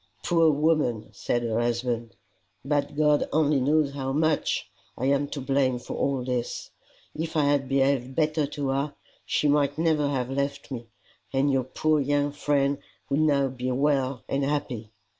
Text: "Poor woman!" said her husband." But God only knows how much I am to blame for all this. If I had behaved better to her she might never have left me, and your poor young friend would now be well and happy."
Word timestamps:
"Poor 0.23 0.49
woman!" 0.49 1.09
said 1.13 1.43
her 1.43 1.59
husband." 1.59 2.15
But 2.65 2.95
God 2.95 3.29
only 3.31 3.59
knows 3.61 3.91
how 3.93 4.11
much 4.11 4.67
I 4.97 5.05
am 5.05 5.27
to 5.27 5.39
blame 5.39 5.77
for 5.77 5.95
all 5.95 6.23
this. 6.23 6.71
If 7.13 7.37
I 7.37 7.43
had 7.43 7.69
behaved 7.69 8.15
better 8.15 8.47
to 8.47 8.69
her 8.69 8.95
she 9.27 9.47
might 9.47 9.77
never 9.77 10.07
have 10.09 10.31
left 10.31 10.71
me, 10.71 10.87
and 11.31 11.51
your 11.53 11.65
poor 11.65 11.99
young 11.99 12.31
friend 12.31 12.79
would 13.11 13.19
now 13.19 13.47
be 13.49 13.69
well 13.69 14.23
and 14.27 14.43
happy." 14.43 14.89